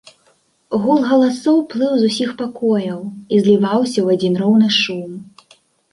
Гул 0.85 1.03
галасоў 1.09 1.59
плыў 1.73 1.93
з 1.99 2.03
усіх 2.11 2.29
пакояў 2.41 2.99
і 3.03 3.35
зліваўся 3.45 3.95
ў 4.01 4.07
адзін 4.19 4.33
роўны 4.45 4.67
шум. 4.81 5.11